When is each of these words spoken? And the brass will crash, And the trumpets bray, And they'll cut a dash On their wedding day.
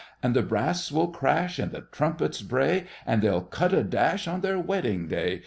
And 0.23 0.35
the 0.35 0.41
brass 0.41 0.91
will 0.91 1.09
crash, 1.09 1.59
And 1.59 1.71
the 1.71 1.85
trumpets 1.91 2.41
bray, 2.41 2.87
And 3.05 3.21
they'll 3.21 3.41
cut 3.43 3.71
a 3.71 3.83
dash 3.83 4.27
On 4.27 4.41
their 4.41 4.57
wedding 4.57 5.07
day. 5.07 5.39